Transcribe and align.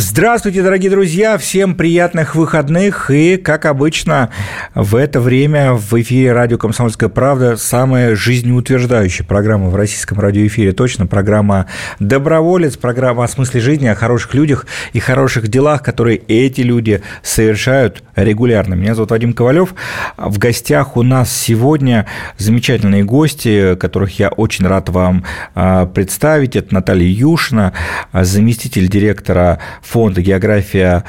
Здравствуйте, 0.00 0.62
дорогие 0.62 0.92
друзья! 0.92 1.36
Всем 1.38 1.74
приятных 1.74 2.36
выходных! 2.36 3.10
И, 3.10 3.36
как 3.36 3.66
обычно, 3.66 4.30
в 4.76 4.94
это 4.94 5.20
время 5.20 5.72
в 5.72 5.92
эфире 6.00 6.30
радио 6.30 6.56
«Комсомольская 6.56 7.08
правда» 7.08 7.56
самая 7.56 8.14
жизнеутверждающая 8.14 9.26
программа 9.26 9.70
в 9.70 9.74
российском 9.74 10.20
радиоэфире. 10.20 10.70
Точно, 10.70 11.08
программа 11.08 11.66
«Доброволец», 11.98 12.76
программа 12.76 13.24
о 13.24 13.28
смысле 13.28 13.60
жизни, 13.60 13.88
о 13.88 13.96
хороших 13.96 14.34
людях 14.34 14.68
и 14.92 15.00
хороших 15.00 15.48
делах, 15.48 15.82
которые 15.82 16.18
эти 16.28 16.60
люди 16.60 17.02
совершают 17.24 18.04
регулярно. 18.14 18.74
Меня 18.74 18.94
зовут 18.94 19.10
Вадим 19.10 19.32
Ковалев. 19.32 19.74
В 20.16 20.38
гостях 20.38 20.96
у 20.96 21.02
нас 21.02 21.36
сегодня 21.36 22.06
замечательные 22.36 23.02
гости, 23.02 23.74
которых 23.74 24.16
я 24.20 24.28
очень 24.28 24.64
рад 24.64 24.90
вам 24.90 25.24
а, 25.56 25.86
представить. 25.86 26.54
Это 26.54 26.72
Наталья 26.72 27.08
Юшина, 27.08 27.72
заместитель 28.12 28.88
директора 28.88 29.58
фонда 29.88 30.20
«География 30.20 31.04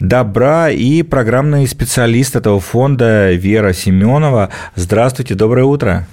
добра» 0.00 0.70
и 0.70 1.02
программный 1.02 1.66
специалист 1.68 2.34
этого 2.34 2.60
фонда 2.60 3.32
Вера 3.32 3.74
Семенова. 3.74 4.48
Здравствуйте, 4.74 5.34
доброе 5.34 5.64
утро. 5.64 6.06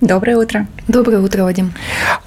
Доброе 0.00 0.38
утро. 0.38 0.66
Доброе 0.86 1.20
утро, 1.20 1.42
Вадим. 1.42 1.72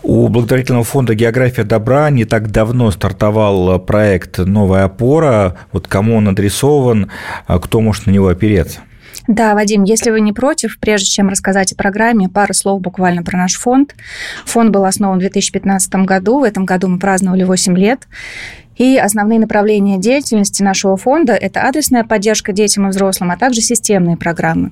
У 0.03 0.27
благотворительного 0.27 0.83
фонда 0.83 1.15
«География 1.15 1.63
добра» 1.63 2.09
не 2.11 2.25
так 2.25 2.51
давно 2.51 2.91
стартовал 2.91 3.79
проект 3.79 4.37
«Новая 4.37 4.83
опора». 4.83 5.57
Вот 5.71 5.87
кому 5.87 6.17
он 6.17 6.27
адресован, 6.27 7.09
а 7.47 7.59
кто 7.59 7.81
может 7.81 8.05
на 8.05 8.11
него 8.11 8.27
опереться? 8.27 8.81
Да, 9.27 9.53
Вадим, 9.53 9.83
если 9.83 10.09
вы 10.09 10.19
не 10.21 10.33
против, 10.33 10.79
прежде 10.79 11.07
чем 11.07 11.29
рассказать 11.29 11.71
о 11.73 11.75
программе, 11.75 12.27
пару 12.27 12.53
слов 12.53 12.81
буквально 12.81 13.23
про 13.23 13.37
наш 13.37 13.53
фонд. 13.53 13.95
Фонд 14.45 14.71
был 14.71 14.85
основан 14.85 15.17
в 15.17 15.21
2015 15.21 15.93
году, 16.05 16.39
в 16.39 16.43
этом 16.43 16.65
году 16.65 16.87
мы 16.87 16.99
праздновали 16.99 17.43
8 17.43 17.77
лет. 17.77 18.07
И 18.77 18.97
основные 18.97 19.39
направления 19.39 19.97
деятельности 19.97 20.63
нашего 20.63 20.97
фонда– 20.97 21.33
это 21.41 21.61
адресная 21.61 22.03
поддержка 22.03 22.53
детям 22.53 22.87
и 22.87 22.89
взрослым, 22.89 23.31
а 23.31 23.37
также 23.37 23.61
системные 23.61 24.17
программы. 24.17 24.71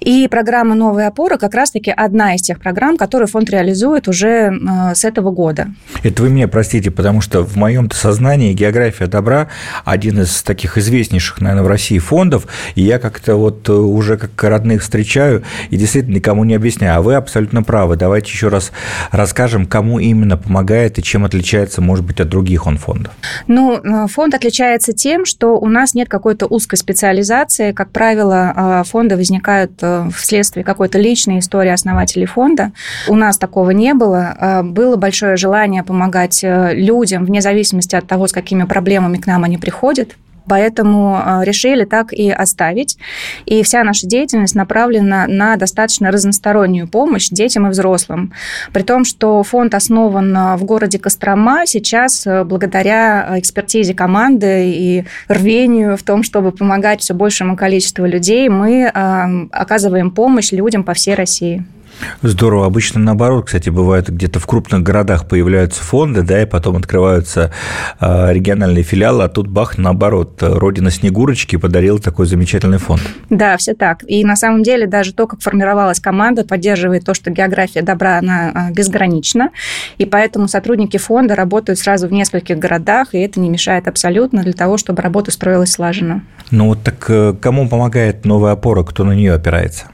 И 0.00 0.28
программа 0.28 0.74
«Новая 0.74 1.08
опора» 1.08 1.36
как 1.36 1.54
раз-таки 1.54 1.90
одна 1.90 2.34
из 2.34 2.40
тех 2.40 2.58
программ, 2.58 2.96
которые 2.96 3.28
фонд 3.28 3.50
реализует 3.50 4.08
уже 4.08 4.50
э, 4.50 4.94
с 4.94 5.04
этого 5.04 5.30
года. 5.30 5.68
Это 6.02 6.22
вы 6.22 6.30
мне 6.30 6.48
простите, 6.48 6.90
потому 6.90 7.20
что 7.20 7.42
в 7.44 7.56
моем 7.56 7.90
сознании 7.90 8.54
география 8.54 9.06
добра 9.06 9.48
один 9.84 10.20
из 10.22 10.42
таких 10.42 10.78
известнейших, 10.78 11.42
наверное, 11.42 11.64
в 11.64 11.68
России 11.68 11.98
фондов, 11.98 12.46
и 12.76 12.82
я 12.82 12.98
как-то 12.98 13.36
вот 13.36 13.68
э, 13.68 13.72
уже 13.72 14.16
как 14.16 14.42
родных 14.42 14.80
встречаю 14.82 15.42
и 15.68 15.76
действительно 15.76 16.14
никому 16.14 16.44
не 16.44 16.54
объясняю. 16.54 16.96
А 16.96 17.02
вы 17.02 17.14
абсолютно 17.14 17.62
правы. 17.62 17.96
Давайте 17.96 18.32
еще 18.32 18.48
раз 18.48 18.72
расскажем, 19.10 19.66
кому 19.66 19.98
именно 19.98 20.38
помогает 20.38 20.98
и 20.98 21.02
чем 21.02 21.26
отличается, 21.26 21.82
может 21.82 22.06
быть, 22.06 22.20
от 22.20 22.28
других 22.30 22.66
он 22.66 22.78
фондов. 22.78 23.12
Ну, 23.48 23.74
э, 23.76 24.06
фонд 24.06 24.32
отличается 24.34 24.94
тем, 24.94 25.26
что 25.26 25.58
у 25.58 25.68
нас 25.68 25.92
нет 25.92 26.08
какой-то 26.08 26.46
узкой 26.46 26.76
специализации. 26.76 27.72
Как 27.72 27.90
правило, 27.90 28.82
фонды 28.86 29.16
возникают 29.16 29.72
вследствие 30.14 30.64
какой-то 30.64 30.98
личной 30.98 31.38
истории 31.38 31.70
основателей 31.70 32.26
фонда. 32.26 32.72
У 33.08 33.14
нас 33.14 33.38
такого 33.38 33.70
не 33.70 33.94
было. 33.94 34.36
А, 34.38 34.62
было 34.62 34.96
большое 34.96 35.36
желание 35.36 35.82
помогать 35.82 36.42
э, 36.42 36.74
людям, 36.74 37.24
вне 37.24 37.40
зависимости 37.40 37.96
от 37.96 38.06
того, 38.06 38.26
с 38.26 38.32
какими 38.32 38.64
проблемами 38.64 39.18
к 39.18 39.26
нам 39.26 39.44
они 39.44 39.58
приходят. 39.58 40.16
Поэтому 40.50 41.14
а, 41.14 41.44
решили 41.44 41.84
так 41.84 42.12
и 42.12 42.28
оставить. 42.28 42.98
И 43.46 43.62
вся 43.62 43.84
наша 43.84 44.08
деятельность 44.08 44.56
направлена 44.56 45.28
на 45.28 45.54
достаточно 45.54 46.10
разностороннюю 46.10 46.88
помощь 46.88 47.28
детям 47.28 47.68
и 47.68 47.70
взрослым. 47.70 48.32
При 48.72 48.82
том, 48.82 49.04
что 49.04 49.44
фонд 49.44 49.74
основан 49.74 50.36
а, 50.36 50.56
в 50.56 50.64
городе 50.64 50.98
Кострома 50.98 51.66
сейчас 51.66 52.26
благодаря 52.26 53.38
экспертизе 53.38 53.94
команды 53.94 54.72
и 54.74 55.04
рвению 55.28 55.96
в 55.96 56.02
том, 56.02 56.24
чтобы 56.24 56.50
помогать 56.50 57.00
все 57.00 57.14
большему 57.14 57.56
количеству 57.56 58.04
людей, 58.04 58.48
мы 58.48 58.88
оказываем 58.88 60.10
помощь 60.10 60.50
людям 60.50 60.82
по 60.82 60.94
всей 60.94 61.14
России. 61.14 61.64
Здорово. 62.22 62.66
Обычно 62.66 63.00
наоборот, 63.00 63.46
кстати, 63.46 63.70
бывает 63.70 64.08
где-то 64.10 64.40
в 64.40 64.46
крупных 64.46 64.82
городах 64.82 65.28
появляются 65.28 65.82
фонды, 65.82 66.22
да, 66.22 66.42
и 66.42 66.46
потом 66.46 66.76
открываются 66.76 67.52
а, 67.98 68.32
региональные 68.32 68.82
филиалы, 68.82 69.24
а 69.24 69.28
тут 69.28 69.48
бах, 69.48 69.78
наоборот, 69.78 70.38
родина 70.42 70.90
Снегурочки 70.90 71.56
подарила 71.56 71.98
такой 71.98 72.26
замечательный 72.26 72.78
фонд. 72.78 73.02
Да, 73.30 73.56
все 73.56 73.74
так. 73.74 74.04
И 74.06 74.24
на 74.24 74.36
самом 74.36 74.62
деле 74.62 74.86
даже 74.86 75.12
то, 75.12 75.26
как 75.26 75.40
формировалась 75.40 76.00
команда, 76.00 76.44
поддерживает 76.44 77.04
то, 77.04 77.14
что 77.14 77.30
география 77.30 77.82
добра, 77.82 78.18
она 78.18 78.50
а, 78.54 78.70
безгранична, 78.70 79.50
и 79.98 80.04
поэтому 80.04 80.48
сотрудники 80.48 80.96
фонда 80.96 81.34
работают 81.34 81.78
сразу 81.78 82.08
в 82.08 82.12
нескольких 82.12 82.58
городах, 82.58 83.14
и 83.14 83.18
это 83.18 83.40
не 83.40 83.48
мешает 83.48 83.88
абсолютно 83.88 84.42
для 84.42 84.52
того, 84.52 84.76
чтобы 84.76 85.02
работа 85.02 85.30
строилась 85.30 85.72
слаженно. 85.72 86.22
Ну 86.50 86.66
вот 86.66 86.82
так 86.82 87.04
э, 87.08 87.34
кому 87.40 87.68
помогает 87.68 88.24
новая 88.24 88.52
опора, 88.52 88.82
кто 88.82 89.04
на 89.04 89.12
нее 89.12 89.32
опирается? 89.34 89.86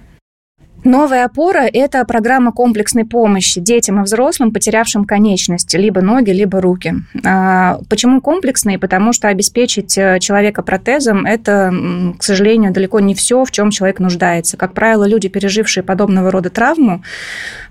Новая 0.87 1.25
опора– 1.25 1.67
это 1.73 2.05
программа 2.05 2.53
комплексной 2.53 3.05
помощи 3.05 3.61
детям 3.61 3.99
и 3.99 4.05
взрослым, 4.05 4.53
потерявшим 4.53 5.05
конечности, 5.05 5.77
либо 5.77 6.01
ноги, 6.01 6.31
либо 6.31 6.61
руки. 6.61 6.95
А, 7.25 7.81
почему 7.91 8.21
комплексной? 8.21 8.79
Потому 8.79 9.13
что 9.13 9.27
обеспечить 9.27 9.99
э, 9.99 10.21
человека 10.21 10.63
протезом– 10.63 11.27
это, 11.27 11.75
к 12.17 12.23
сожалению, 12.23 12.73
далеко 12.73 13.01
не 13.01 13.17
все, 13.17 13.45
в 13.45 13.51
чем 13.51 13.73
человек 13.73 13.99
нуждается. 13.99 14.57
Как 14.57 14.75
правило, 14.75 15.09
люди, 15.09 15.29
пережившие 15.29 15.83
подобного 15.83 16.31
рода 16.31 16.51
травму, 16.51 17.03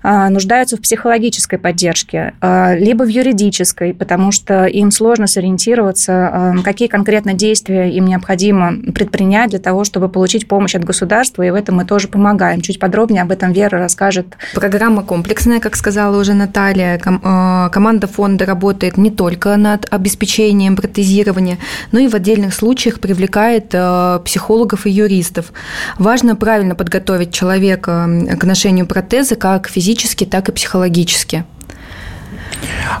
а, 0.02 0.28
нуждаются 0.28 0.76
в 0.76 0.82
психологической 0.82 1.58
поддержке, 1.58 2.34
а, 2.42 2.74
либо 2.74 3.04
в 3.04 3.08
юридической, 3.08 3.94
потому 3.94 4.30
что 4.30 4.66
им 4.66 4.90
сложно 4.90 5.26
сориентироваться, 5.26 6.54
какие 6.62 6.88
конкретно 6.88 7.32
действия 7.32 7.88
им 7.88 8.04
необходимо 8.04 8.74
предпринять 8.92 9.50
для 9.50 9.58
того, 9.58 9.84
чтобы 9.84 10.10
получить 10.10 10.46
помощь 10.46 10.74
от 10.74 10.84
государства, 10.84 11.42
и 11.42 11.50
в 11.50 11.54
этом 11.54 11.76
мы 11.76 11.86
тоже 11.86 12.08
помогаем. 12.08 12.60
Чуть 12.60 12.78
подробнее 12.78 13.05
подробнее 13.06 13.22
об 13.22 13.30
этом 13.30 13.52
Вера 13.52 13.78
расскажет. 13.78 14.26
Программа 14.54 15.02
комплексная, 15.02 15.60
как 15.60 15.76
сказала 15.76 16.20
уже 16.20 16.34
Наталья. 16.34 16.98
Э, 16.98 17.70
команда 17.70 18.06
фонда 18.06 18.46
работает 18.46 18.98
не 18.98 19.10
только 19.10 19.56
над 19.56 19.86
обеспечением 19.92 20.76
протезирования, 20.76 21.58
но 21.92 22.00
и 22.00 22.08
в 22.08 22.14
отдельных 22.14 22.52
случаях 22.52 22.98
привлекает 22.98 23.70
э, 23.72 24.20
психологов 24.24 24.86
и 24.86 24.90
юристов. 24.90 25.52
Важно 25.98 26.34
правильно 26.34 26.74
подготовить 26.74 27.32
человека 27.32 28.08
к 28.40 28.44
ношению 28.44 28.86
протеза 28.86 29.36
как 29.36 29.68
физически, 29.68 30.24
так 30.24 30.48
и 30.48 30.52
психологически. 30.52 31.44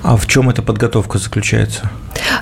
А 0.02 0.16
в 0.16 0.26
чем 0.26 0.48
эта 0.50 0.62
подготовка 0.62 1.18
заключается? 1.18 1.90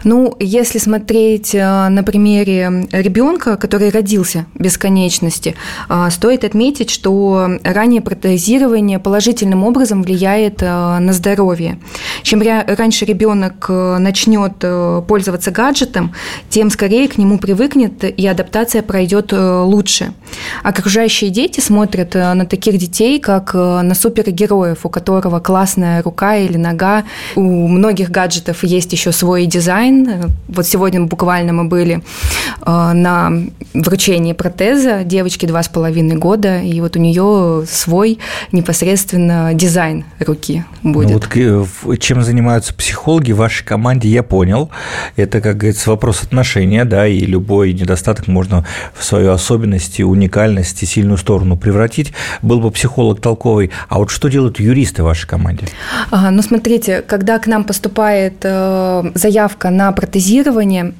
Ну, 0.05 0.37
если 0.39 0.79
смотреть 0.79 1.55
э, 1.55 1.89
на 1.89 2.03
примере 2.03 2.87
ребенка, 2.93 3.57
который 3.57 3.89
родился 3.91 4.47
без 4.55 4.77
конечности, 4.77 5.55
э, 5.89 6.09
стоит 6.11 6.45
отметить, 6.45 6.91
что 6.91 7.49
раннее 7.65 8.03
протезирование 8.03 8.99
положительным 8.99 9.65
образом 9.65 10.03
влияет 10.03 10.63
э, 10.63 10.99
на 10.99 11.13
здоровье. 11.13 11.79
Чем 12.23 12.43
раньше 12.43 13.05
ребенок 13.05 13.69
начнет 13.69 14.59
пользоваться 15.07 15.51
гаджетом, 15.51 16.15
тем 16.51 16.71
скорее 16.71 17.09
к 17.09 17.19
нему 17.19 17.39
привыкнет 17.39 18.05
и 18.05 18.27
адаптация 18.27 18.83
пройдет 18.83 19.33
лучше. 19.33 20.13
Окружающие 20.63 21.31
дети 21.31 21.61
смотрят 21.61 22.15
на 22.15 22.45
таких 22.47 22.79
детей, 22.79 23.21
как 23.21 23.55
на 23.55 23.95
супергероев, 23.95 24.85
у 24.85 24.89
которого 24.89 25.41
классная 25.41 26.03
рука 26.03 26.37
или 26.37 26.57
нога. 26.57 27.05
У 27.37 27.69
многих 27.69 28.11
гаджетов 28.11 28.65
есть 28.65 28.93
еще 28.93 29.13
свой 29.13 29.47
дизайн. 29.47 29.64
Вот 30.49 30.67
сегодня 30.67 31.03
буквально 31.03 31.53
мы 31.53 31.65
были 31.65 32.03
э, 32.65 32.93
на 32.93 33.33
вручении 33.75 34.33
протеза 34.33 35.05
девочки 35.05 35.47
два 35.47 35.63
с 35.63 35.69
половиной 35.69 36.17
года, 36.17 36.61
и 36.61 36.81
вот 36.81 36.97
у 36.97 37.01
нее 37.01 37.65
свой 37.69 38.19
непосредственно 38.53 39.53
дизайн 39.55 40.05
руки 40.21 40.65
будет. 40.83 41.09
Ну 41.09 41.15
вот 41.15 41.99
чем 41.99 42.23
занимаются 42.23 42.75
психологи 42.75 43.33
в 43.33 43.37
вашей 43.37 43.65
команде, 43.65 44.09
я 44.09 44.23
понял. 44.23 44.71
Это, 45.17 45.41
как 45.41 45.57
говорится, 45.57 45.91
вопрос 45.91 46.23
отношения, 46.23 46.85
да, 46.85 47.07
и 47.07 47.21
любой 47.21 47.73
недостаток 47.73 48.29
можно 48.29 48.67
в 48.95 49.05
свою 49.05 49.33
особенность, 49.33 50.01
уникальность 50.01 50.83
и 50.83 50.87
сильную 50.87 51.19
сторону 51.19 51.57
превратить. 51.57 52.13
Был 52.43 52.61
бы 52.61 52.71
психолог 52.71 53.21
толковый. 53.21 53.71
А 53.89 53.99
вот 53.99 54.11
что 54.11 54.29
делают 54.29 54.61
юристы 54.61 55.03
в 55.03 55.07
вашей 55.07 55.27
команде? 55.27 55.67
Ага, 56.11 56.31
ну, 56.31 56.43
смотрите, 56.43 57.03
когда 57.03 57.39
к 57.39 57.47
нам 57.47 57.65
поступает 57.65 58.35
э, 58.43 59.11
заявка 59.15 59.54
на 59.63 59.93
протезирование, 59.93 60.95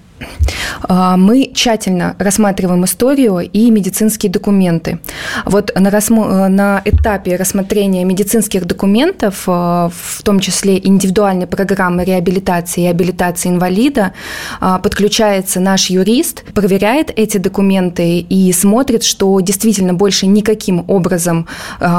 мы 0.89 1.51
тщательно 1.55 2.15
рассматриваем 2.19 2.85
историю 2.85 3.39
и 3.41 3.71
медицинские 3.71 4.31
документы. 4.31 5.01
Вот 5.45 5.73
на, 5.79 5.91
рассмо... 5.91 6.49
на 6.49 6.81
этапе 6.85 7.37
рассмотрения 7.37 8.05
медицинских 8.05 8.65
документов, 8.65 9.47
в 9.47 9.93
том 10.23 10.41
числе 10.41 10.79
индивидуальной 10.79 11.47
программы 11.47 12.05
реабилитации 12.05 12.85
и 12.85 12.87
абилитации 12.87 13.51
инвалида, 13.51 14.13
подключается 14.61 15.61
наш 15.61 15.91
юрист, 15.91 16.45
проверяет 16.55 17.11
эти 17.15 17.39
документы 17.39 18.21
и 18.21 18.53
смотрит, 18.53 19.03
что 19.03 19.41
действительно 19.41 19.95
больше 19.95 20.27
никаким 20.27 20.85
образом, 20.87 21.49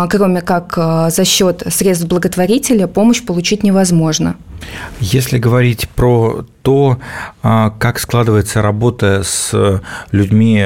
кроме 0.10 0.42
как 0.42 0.74
за 1.12 1.26
счет 1.26 1.64
средств 1.70 2.08
благотворителя, 2.08 2.88
помощь 2.88 3.24
получить 3.24 3.64
невозможно. 3.64 4.36
Если 5.00 5.38
говорить 5.38 5.90
про 5.90 6.46
то, 6.62 7.00
а, 7.44 7.70
как 7.72 8.00
складывается 8.00 8.62
работа 8.62 9.24
с 9.24 9.82
людьми, 10.12 10.64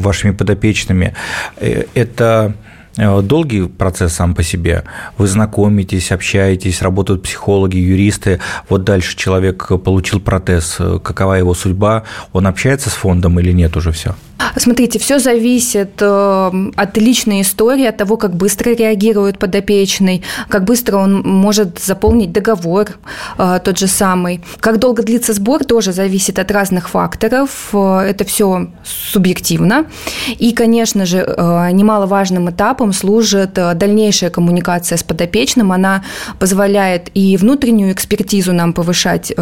вашими 0.00 0.32
подопечными, 0.32 1.14
э, 1.56 1.84
это 1.94 2.54
э, 2.96 3.22
долгий 3.22 3.68
процесс 3.68 4.14
сам 4.14 4.34
по 4.34 4.42
себе. 4.42 4.84
Вы 5.18 5.26
знакомитесь, 5.26 6.12
общаетесь, 6.12 6.82
работают 6.82 7.22
психологи, 7.22 7.76
юристы. 7.76 8.40
Вот 8.68 8.84
дальше 8.84 9.16
человек 9.16 9.68
получил 9.84 10.20
протез. 10.20 10.78
Какова 11.02 11.34
его 11.34 11.54
судьба? 11.54 12.04
Он 12.32 12.46
общается 12.46 12.90
с 12.90 12.94
фондом 12.94 13.38
или 13.40 13.52
нет 13.52 13.76
уже 13.76 13.92
все? 13.92 14.14
Смотрите, 14.56 14.98
все 14.98 15.18
зависит 15.18 16.00
э, 16.00 16.50
от 16.76 16.96
личной 16.96 17.42
истории, 17.42 17.86
от 17.86 17.96
того, 17.96 18.16
как 18.16 18.34
быстро 18.34 18.70
реагирует 18.70 19.38
подопечный, 19.38 20.22
как 20.48 20.64
быстро 20.64 20.96
он 20.96 21.22
может 21.22 21.78
заполнить 21.78 22.32
договор 22.32 22.88
э, 23.36 23.60
тот 23.64 23.78
же 23.78 23.86
самый. 23.86 24.40
Как 24.60 24.78
долго 24.78 25.02
длится 25.02 25.32
сбор, 25.32 25.64
тоже 25.64 25.92
зависит 25.92 26.38
от 26.38 26.50
разных 26.50 26.88
факторов. 26.88 27.70
Э, 27.72 28.00
это 28.00 28.24
все 28.24 28.68
субъективно. 28.84 29.86
И, 30.38 30.52
конечно 30.52 31.06
же, 31.06 31.18
немаловажным 31.72 32.50
этапом 32.50 32.92
служит 32.92 33.54
дальнейшая 33.54 34.30
коммуникация 34.30 34.96
с 34.98 35.02
подопечным. 35.02 35.72
Она 35.72 36.04
позволяет 36.38 37.10
и 37.14 37.36
внутреннюю 37.36 37.92
экспертизу 37.92 38.52
нам 38.52 38.72
повышать, 38.72 39.32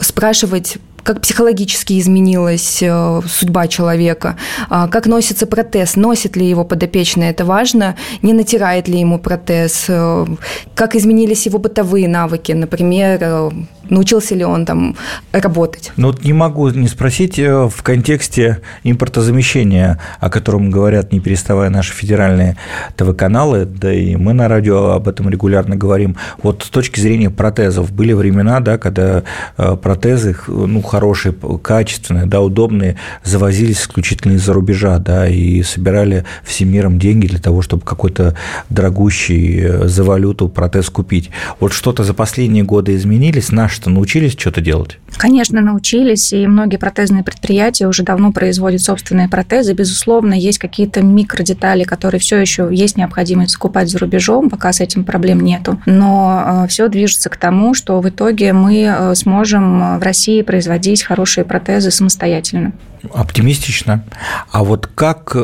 спрашивать 0.00 0.78
как 1.04 1.20
психологически 1.20 2.00
изменилась 2.00 2.82
э, 2.82 3.20
судьба 3.28 3.68
человека, 3.68 4.36
а, 4.70 4.88
как 4.88 5.06
носится 5.06 5.46
протез, 5.46 5.96
носит 5.96 6.36
ли 6.36 6.48
его 6.48 6.64
подопечный, 6.64 7.28
это 7.28 7.44
важно, 7.44 7.94
не 8.22 8.32
натирает 8.32 8.88
ли 8.88 8.98
ему 8.98 9.18
протез, 9.18 9.84
э, 9.88 10.26
как 10.74 10.96
изменились 10.96 11.46
его 11.46 11.58
бытовые 11.58 12.08
навыки, 12.08 12.52
например, 12.52 13.18
э, 13.20 13.50
научился 13.90 14.34
ли 14.34 14.44
он 14.44 14.66
там 14.66 14.96
работать. 15.32 15.92
Ну 15.96 16.08
вот 16.08 16.24
не 16.24 16.32
могу 16.32 16.68
не 16.70 16.88
спросить 16.88 17.38
э, 17.38 17.68
в 17.68 17.82
контексте 17.82 18.60
импортозамещения, 18.82 20.00
о 20.20 20.30
котором 20.30 20.70
говорят, 20.70 21.12
не 21.12 21.20
переставая 21.20 21.70
наши 21.70 21.92
федеральные 21.92 22.56
ТВ-каналы, 22.96 23.64
да 23.64 23.92
и 23.92 24.16
мы 24.16 24.32
на 24.32 24.48
радио 24.48 24.90
об 24.90 25.08
этом 25.08 25.28
регулярно 25.28 25.76
говорим. 25.76 26.16
Вот 26.42 26.62
с 26.62 26.68
точки 26.68 27.00
зрения 27.00 27.30
протезов 27.30 27.92
были 27.92 28.12
времена, 28.12 28.60
да, 28.60 28.78
когда 28.78 29.22
э, 29.56 29.76
протезы, 29.76 30.36
ну, 30.46 30.82
хорошие, 30.82 31.32
качественные, 31.32 32.26
да, 32.26 32.40
удобные, 32.40 32.96
завозились 33.22 33.82
исключительно 33.82 34.32
из-за 34.32 34.52
рубежа, 34.52 34.98
да, 34.98 35.28
и 35.28 35.62
собирали 35.62 36.24
всем 36.42 36.70
миром 36.70 36.98
деньги 36.98 37.26
для 37.26 37.38
того, 37.38 37.62
чтобы 37.62 37.84
какой-то 37.84 38.36
дорогущий 38.70 39.60
э, 39.60 39.88
за 39.88 40.04
валюту 40.04 40.48
протез 40.48 40.90
купить. 40.90 41.30
Вот 41.60 41.72
что-то 41.72 42.04
за 42.04 42.14
последние 42.14 42.64
годы 42.64 42.94
изменились, 42.94 43.52
наш 43.52 43.73
что 43.74 43.90
научились 43.90 44.32
что-то 44.32 44.60
делать? 44.60 44.98
Конечно, 45.16 45.60
научились, 45.60 46.32
и 46.32 46.46
многие 46.46 46.76
протезные 46.76 47.22
предприятия 47.22 47.86
уже 47.86 48.02
давно 48.02 48.32
производят 48.32 48.80
собственные 48.80 49.28
протезы. 49.28 49.72
Безусловно, 49.72 50.34
есть 50.34 50.58
какие-то 50.58 51.02
микродетали, 51.02 51.84
которые 51.84 52.20
все 52.20 52.38
еще 52.38 52.68
есть 52.70 52.96
необходимость 52.96 53.52
закупать 53.52 53.90
за 53.90 53.98
рубежом, 53.98 54.50
пока 54.50 54.72
с 54.72 54.80
этим 54.80 55.04
проблем 55.04 55.40
нету. 55.40 55.80
Но 55.86 56.64
э, 56.64 56.68
все 56.68 56.88
движется 56.88 57.28
к 57.28 57.36
тому, 57.36 57.74
что 57.74 58.00
в 58.00 58.08
итоге 58.08 58.52
мы 58.52 58.82
э, 58.82 59.14
сможем 59.14 59.82
э, 59.82 59.98
в 59.98 60.02
России 60.02 60.42
производить 60.42 61.02
хорошие 61.02 61.44
протезы 61.44 61.90
самостоятельно. 61.90 62.72
Оптимистично. 63.12 64.04
А 64.50 64.64
вот 64.64 64.86
как 64.86 65.36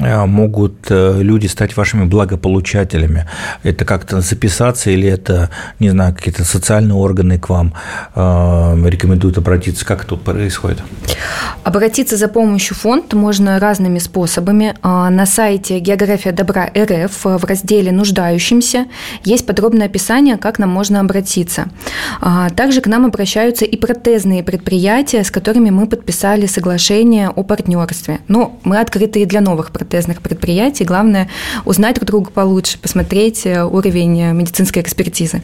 могут 0.00 0.90
э, 0.90 1.22
люди 1.22 1.46
стать 1.46 1.76
вашими 1.76 2.04
благополучателями? 2.04 3.26
Это 3.62 3.84
как-то 3.84 4.20
записаться 4.20 4.90
или 4.90 5.08
это, 5.08 5.50
не 5.78 5.90
знаю, 5.90 6.14
какие-то 6.14 6.44
социальные 6.44 6.94
органы 6.94 7.38
к 7.38 7.48
вам 7.48 7.74
э, 8.14 8.88
рекомендуют 8.88 9.38
обратиться? 9.38 9.84
Как 9.84 10.04
это 10.04 10.16
происходит? 10.16 10.82
Обратиться 11.64 12.16
за 12.16 12.28
помощью 12.28 12.76
фонд 12.76 13.12
можно 13.12 13.58
разными 13.58 13.98
способами. 13.98 14.74
На 14.82 15.26
сайте 15.26 15.78
«География 15.78 16.32
добра 16.32 16.70
РФ» 16.76 17.24
в 17.24 17.44
разделе 17.44 17.92
«Нуждающимся» 17.92 18.86
есть 19.24 19.46
подробное 19.46 19.86
описание, 19.86 20.36
как 20.38 20.58
нам 20.58 20.70
можно 20.70 21.00
обратиться. 21.00 21.66
Также 22.56 22.80
к 22.80 22.86
нам 22.86 23.04
обращаются 23.06 23.64
и 23.64 23.76
протезные 23.76 24.42
предприятия, 24.42 25.22
с 25.22 25.30
которыми 25.30 25.70
мы 25.70 25.86
подписали 25.86 26.46
соглашение 26.46 27.28
о 27.28 27.42
партнерстве. 27.42 28.20
Но 28.28 28.58
мы 28.64 28.78
открыты 28.78 29.22
и 29.22 29.26
для 29.26 29.40
новых 29.40 29.70
протезных 29.90 30.22
предприятий. 30.22 30.84
Главное 30.84 31.28
узнать 31.64 31.96
друг 31.96 32.06
друга 32.06 32.30
получше, 32.30 32.78
посмотреть 32.78 33.44
э, 33.44 33.64
уровень 33.64 34.20
э, 34.22 34.32
медицинской 34.32 34.82
экспертизы. 34.82 35.42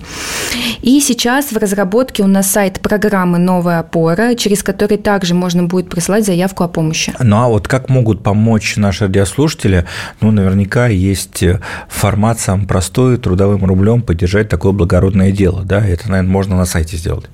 И 0.83 1.01
сейчас 1.01 1.51
в 1.51 1.57
разработке 1.57 2.23
у 2.23 2.29
нас 2.29 2.51
сайт 2.51 2.81
программы 2.81 3.39
«Новая 3.39 3.81
опора», 3.81 4.37
через 4.37 4.63
который 4.63 4.99
также 4.99 5.35
можно 5.35 5.65
будет 5.65 5.91
присылать 5.91 6.25
заявку 6.25 6.63
о 6.63 6.69
помощи. 6.69 7.13
Ну 7.19 7.37
а 7.37 7.49
вот 7.49 7.67
как 7.67 7.89
могут 7.89 8.23
помочь 8.23 8.77
наши 8.77 9.07
радиослушатели? 9.07 9.85
Ну, 10.21 10.31
наверняка 10.31 10.87
есть 10.87 11.43
э, 11.43 11.61
формат 11.89 12.39
сам 12.39 12.67
простой, 12.67 13.17
трудовым 13.17 13.65
рублем 13.65 14.03
поддержать 14.03 14.49
такое 14.49 14.71
благородное 14.71 15.33
дело, 15.33 15.63
да? 15.65 15.85
Это, 15.85 16.09
наверное, 16.09 16.31
можно 16.31 16.57
на 16.57 16.67
сайте 16.67 16.97
сделать. 16.97 17.27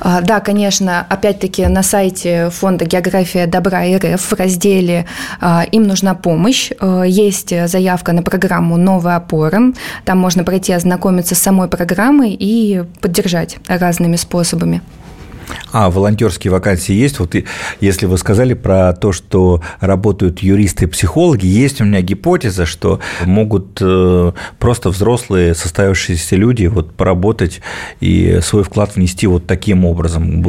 А, 0.00 0.20
да, 0.20 0.40
конечно. 0.40 1.06
Опять-таки 1.08 1.66
на 1.66 1.82
сайте 1.82 2.50
фонда 2.50 2.84
«География 2.84 3.46
добра 3.46 3.84
РФ» 3.96 4.20
в 4.20 4.32
разделе 4.34 5.06
а, 5.40 5.64
«Им 5.72 5.84
нужна 5.84 6.14
помощь» 6.14 6.57
помощь. 6.58 6.70
Э, 6.80 7.04
есть 7.06 7.52
заявка 7.68 8.12
на 8.12 8.22
программу 8.22 8.76
«Новая 8.76 9.16
опора». 9.16 9.72
Там 10.04 10.18
можно 10.18 10.44
пройти 10.44 10.72
ознакомиться 10.72 11.34
с 11.34 11.38
самой 11.38 11.68
программой 11.68 12.36
и 12.38 12.84
поддержать 13.00 13.58
разными 13.68 14.16
способами. 14.16 14.80
А, 15.72 15.90
волонтерские 15.90 16.50
вакансии 16.50 16.92
есть? 16.92 17.18
Вот 17.18 17.34
если 17.80 18.06
вы 18.06 18.18
сказали 18.18 18.54
про 18.54 18.92
то, 18.92 19.12
что 19.12 19.62
работают 19.80 20.40
юристы 20.40 20.84
и 20.84 20.88
психологи, 20.88 21.46
есть 21.46 21.80
у 21.80 21.84
меня 21.84 22.00
гипотеза, 22.00 22.66
что 22.66 23.00
могут 23.24 23.78
э, 23.80 24.32
просто 24.58 24.90
взрослые 24.90 25.54
состоявшиеся 25.54 26.36
люди 26.36 26.66
вот 26.66 26.94
поработать 26.94 27.60
и 28.00 28.40
свой 28.42 28.64
вклад 28.64 28.96
внести 28.96 29.26
вот 29.26 29.46
таким 29.46 29.84
образом, 29.84 30.42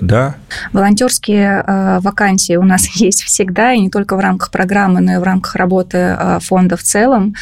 да? 0.00 0.36
Волонтерские 0.72 1.64
э, 1.66 1.98
вакансии 2.00 2.56
у 2.56 2.64
нас 2.64 2.86
есть 2.96 3.22
всегда, 3.22 3.72
и 3.72 3.80
не 3.80 3.90
только 3.90 4.16
в 4.16 4.20
рамках 4.20 4.50
программы, 4.50 5.00
но 5.00 5.14
и 5.14 5.18
в 5.18 5.22
рамках 5.22 5.56
работы 5.56 5.98
э, 5.98 6.38
фонда 6.40 6.76
в 6.76 6.82
целом. 6.82 7.34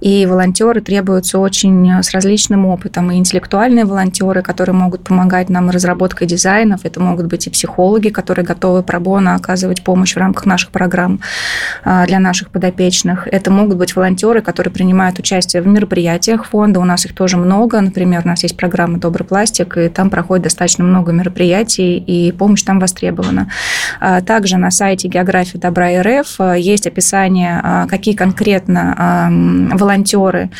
И 0.00 0.26
волонтеры 0.26 0.80
требуются 0.80 1.38
очень 1.38 1.90
с 2.02 2.10
различным 2.12 2.66
опытом. 2.66 3.10
И 3.10 3.16
интеллектуальные 3.16 3.84
волонтеры, 3.84 4.42
которые 4.42 4.74
могут 4.74 5.04
помогать 5.04 5.50
нам 5.50 5.70
разработкой 5.70 6.26
дизайна, 6.26 6.49
дизайнов, 6.50 6.80
это 6.84 7.00
могут 7.00 7.26
быть 7.26 7.46
и 7.46 7.50
психологи, 7.50 8.08
которые 8.08 8.44
готовы 8.44 8.82
пробона 8.82 9.34
оказывать 9.36 9.82
помощь 9.82 10.14
в 10.14 10.18
рамках 10.18 10.46
наших 10.46 10.70
программ 10.70 11.20
а, 11.84 12.06
для 12.06 12.18
наших 12.18 12.50
подопечных. 12.50 13.28
Это 13.30 13.50
могут 13.50 13.76
быть 13.76 13.94
волонтеры, 13.94 14.42
которые 14.42 14.72
принимают 14.72 15.18
участие 15.18 15.62
в 15.62 15.66
мероприятиях 15.66 16.44
фонда. 16.44 16.80
У 16.80 16.84
нас 16.84 17.06
их 17.06 17.14
тоже 17.14 17.36
много. 17.36 17.80
Например, 17.80 18.22
у 18.24 18.28
нас 18.28 18.42
есть 18.42 18.56
программа 18.56 18.98
«Добрый 18.98 19.26
пластик», 19.26 19.76
и 19.76 19.88
там 19.88 20.10
проходит 20.10 20.44
достаточно 20.44 20.84
много 20.84 21.12
мероприятий, 21.12 21.98
и 21.98 22.32
помощь 22.32 22.62
там 22.62 22.80
востребована. 22.80 23.48
А, 24.00 24.20
также 24.20 24.56
на 24.56 24.70
сайте 24.70 25.08
«География 25.08 25.58
добра 25.58 26.02
РФ» 26.02 26.40
есть 26.56 26.86
описание, 26.86 27.60
а, 27.62 27.86
какие 27.86 28.14
конкретно 28.14 29.30
волонтеры, 29.72 30.50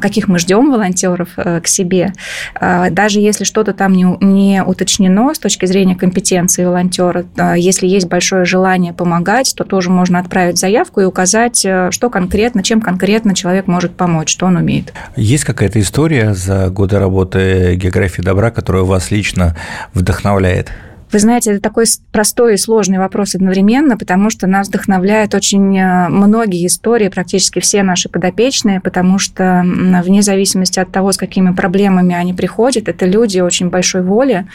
каких 0.00 0.28
мы 0.28 0.38
ждем 0.38 0.70
волонтеров 0.70 1.28
э, 1.36 1.60
к 1.60 1.66
себе. 1.66 2.12
Даже 2.60 3.20
если 3.20 3.44
что-то 3.44 3.72
там 3.72 3.92
не, 3.92 4.04
не 4.20 4.62
уточнено, 4.62 5.21
исключено 5.30 5.34
с 5.34 5.38
точки 5.38 5.66
зрения 5.66 5.94
компетенции 5.94 6.64
волонтера. 6.64 7.24
Если 7.56 7.86
есть 7.86 8.08
большое 8.08 8.44
желание 8.44 8.92
помогать, 8.92 9.54
то 9.56 9.64
тоже 9.64 9.90
можно 9.90 10.18
отправить 10.18 10.58
заявку 10.58 11.00
и 11.00 11.04
указать, 11.04 11.64
э, 11.64 11.90
что 11.90 12.10
конкретно, 12.10 12.62
чем 12.62 12.80
конкретно 12.80 13.34
человек 13.34 13.66
может 13.66 13.92
помочь, 13.94 14.30
что 14.30 14.46
он 14.46 14.56
умеет. 14.56 14.92
Есть 15.16 15.44
какая-то 15.44 15.80
история 15.80 16.34
за 16.34 16.68
годы 16.70 16.98
работы 16.98 17.74
географии 17.76 18.22
добра, 18.22 18.50
которая 18.50 18.82
вас 18.82 19.10
лично 19.10 19.56
вдохновляет? 19.94 20.70
Вы 21.12 21.18
знаете, 21.18 21.52
это 21.52 21.60
такой 21.60 21.84
простой 22.10 22.54
и 22.54 22.56
сложный 22.56 22.96
вопрос 22.96 23.34
одновременно, 23.34 23.98
потому 23.98 24.30
что 24.30 24.46
нас 24.46 24.68
вдохновляют 24.68 25.34
очень 25.34 25.78
э, 25.78 26.08
многие 26.08 26.66
истории, 26.66 27.08
практически 27.08 27.60
все 27.60 27.82
наши 27.82 28.08
подопечные, 28.08 28.80
потому 28.80 29.18
что 29.18 29.62
вне 29.62 30.22
зависимости 30.22 30.80
от 30.80 30.90
того, 30.90 31.12
с 31.12 31.18
какими 31.18 31.52
проблемами 31.52 32.14
они 32.14 32.32
приходят, 32.32 32.88
это 32.88 33.04
люди 33.04 33.40
очень 33.40 33.68
большой 33.68 34.02
воли, 34.02 34.46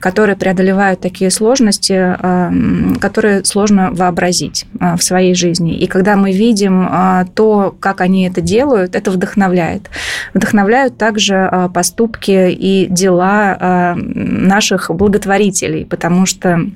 которые 0.00 0.34
преодолевают 0.34 1.00
такие 1.00 1.30
сложности, 1.30 2.16
э, 2.18 2.98
которые 3.00 3.44
сложно 3.44 3.90
вообразить 3.92 4.66
э, 4.80 4.96
в 4.96 5.04
своей 5.04 5.34
жизни. 5.36 5.76
И 5.76 5.86
когда 5.86 6.16
мы 6.16 6.32
видим 6.32 6.88
то, 7.34 7.74
как 7.78 8.00
они 8.00 8.26
это 8.26 8.40
делают, 8.40 8.96
это 8.96 9.10
вдохновляет. 9.10 9.90
Вдохновляют 10.34 10.98
также 10.98 11.70
поступки 11.72 12.50
и 12.50 12.86
дела 12.90 13.94
наших 13.96 14.90
благотворителей, 14.90 15.84
потому 16.00 16.24
что 16.24 16.66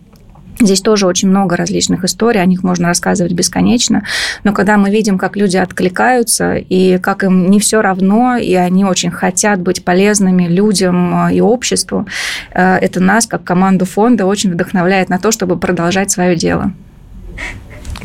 Здесь 0.61 0.83
тоже 0.83 1.09
очень 1.09 1.31
много 1.31 1.57
различных 1.57 2.05
историй, 2.05 2.41
о 2.41 2.45
них 2.47 2.63
можно 2.63 2.87
рассказывать 2.87 3.33
бесконечно. 3.33 4.05
Но 4.45 4.53
когда 4.53 4.77
мы 4.77 4.89
видим, 4.89 5.19
как 5.19 5.37
люди 5.37 5.57
откликаются, 5.57 6.55
и 6.55 6.99
как 6.99 7.25
им 7.25 7.51
не 7.51 7.59
все 7.59 7.83
равно, 7.83 8.37
и 8.37 8.55
они 8.55 8.85
очень 8.85 9.11
хотят 9.11 9.61
быть 9.61 9.85
полезными 9.85 10.47
людям 10.47 11.29
и 11.29 11.41
обществу, 11.41 12.07
э, 12.53 12.77
это 12.77 13.01
нас, 13.01 13.27
как 13.27 13.43
команду 13.43 13.85
фонда, 13.85 14.27
очень 14.27 14.53
вдохновляет 14.53 15.09
на 15.09 15.19
то, 15.19 15.33
чтобы 15.33 15.59
продолжать 15.59 16.13
свое 16.13 16.37
дело. 16.37 16.71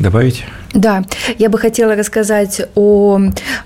Добавить? 0.00 0.44
Да, 0.72 1.02
я 1.38 1.48
бы 1.48 1.58
хотела 1.58 1.96
рассказать 1.96 2.62
о 2.76 3.18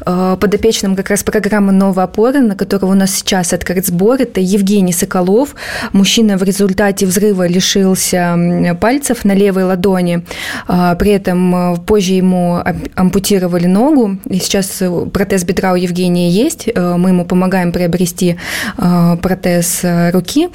э, 0.06 0.37
подопечном 0.40 0.96
как 0.96 1.11
раз 1.11 1.23
программы 1.23 1.70
«Новая 1.70 2.04
опора», 2.04 2.40
на 2.40 2.56
которого 2.56 2.92
у 2.92 2.94
нас 2.94 3.14
сейчас 3.14 3.52
открыт 3.52 3.87
сбор. 3.87 4.23
Это 4.23 4.40
Евгений 4.40 4.92
Соколов. 4.92 5.54
Мужчина 5.92 6.38
в 6.38 6.42
результате 6.42 7.04
взрыва 7.04 7.46
лишился 7.46 8.75
пальцев 8.80 9.26
на 9.26 9.32
левой 9.32 9.64
ладони. 9.64 10.25
Э, 10.66 10.96
при 10.99 11.11
этом 11.11 11.75
э, 11.75 11.76
позже 11.87 12.14
ему 12.14 12.62
ампутировали 12.94 13.66
ногу. 13.66 14.16
И 14.30 14.38
сейчас 14.38 14.82
протез 15.12 15.44
бедра 15.44 15.73
у 15.73 15.76
Евгения 15.76 16.30
есть. 16.30 16.68
Э, 16.75 16.96
мы 16.96 17.11
ему 17.11 17.26
помогаем 17.26 17.73
приобрести 17.73 18.38
э, 18.78 19.16
протез 19.20 19.80
э, 19.82 20.11
руки. 20.11 20.49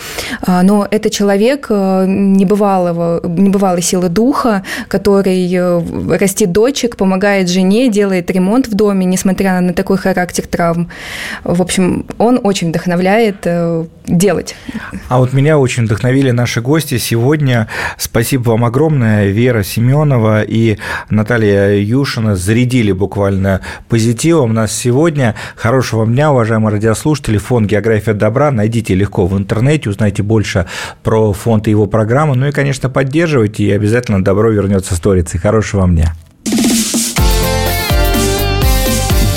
Э, 0.47 0.61
но 0.63 0.87
это 0.89 1.11
человек 1.11 1.67
э, 1.69 2.05
небывалого, 2.07 3.21
небывалой 3.27 3.83
силы 3.83 4.09
духа, 4.09 4.63
который 4.87 5.47
э, 5.53 6.17
растет 6.17 6.38
растит 6.39 6.51
дочек, 6.51 6.95
помогает 6.95 7.49
жене, 7.49 7.89
делает 7.89 8.31
ремонт 8.31 8.67
в 8.67 8.73
доме, 8.73 9.05
несмотря 9.05 9.59
на 9.59 9.73
такой 9.73 9.97
характер 9.97 10.45
травм. 10.47 10.89
В 11.43 11.61
общем, 11.61 12.05
он 12.17 12.39
очень 12.43 12.69
вдохновляет 12.69 13.37
э, 13.43 13.85
делать. 14.07 14.55
А 15.09 15.19
вот 15.19 15.33
меня 15.33 15.57
очень 15.57 15.85
вдохновили 15.85 16.31
наши 16.31 16.61
гости 16.61 16.97
сегодня. 16.97 17.67
Спасибо 17.97 18.51
вам 18.51 18.63
огромное. 18.63 19.27
Вера 19.27 19.63
Семенова 19.63 20.43
и 20.43 20.77
Наталья 21.09 21.75
Юшина 21.75 22.35
зарядили 22.35 22.93
буквально 22.93 23.59
позитивом 23.89 24.53
нас 24.53 24.71
сегодня. 24.71 25.35
Хорошего 25.55 26.01
вам 26.01 26.13
дня, 26.13 26.31
уважаемые 26.31 26.71
радиослушатели. 26.71 27.37
Фонд 27.37 27.69
«География 27.69 28.13
добра» 28.13 28.51
найдите 28.51 28.95
легко 28.95 29.27
в 29.27 29.37
интернете, 29.37 29.89
узнайте 29.89 30.23
больше 30.23 30.67
про 31.03 31.33
фонд 31.33 31.67
и 31.67 31.71
его 31.71 31.85
программы. 31.85 32.35
Ну 32.35 32.47
и, 32.47 32.51
конечно, 32.51 32.89
поддерживайте, 32.89 33.63
и 33.63 33.71
обязательно 33.71 34.23
добро 34.23 34.49
вернется 34.51 34.95
сторицей. 34.95 35.39
Хорошего 35.39 35.81
вам 35.81 35.95
дня. 35.95 36.13